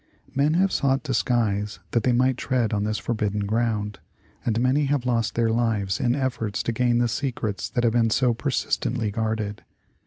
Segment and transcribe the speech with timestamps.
[0.33, 3.99] Men have sought disguise that they might tread on the forbidden ground,
[4.43, 8.09] and many have lost their lives in eiforts to gain the secrets that have been
[8.09, 9.61] so persistently guarded.